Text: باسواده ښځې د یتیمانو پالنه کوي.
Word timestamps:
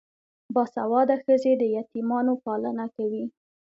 باسواده 0.53 1.15
ښځې 1.23 1.51
د 1.57 1.63
یتیمانو 1.77 2.33
پالنه 2.43 2.85
کوي. 2.95 3.23